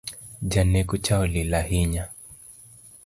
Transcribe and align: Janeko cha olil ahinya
Janeko 0.51 0.97
cha 0.97 1.19
olil 1.19 1.53
ahinya 1.59 2.03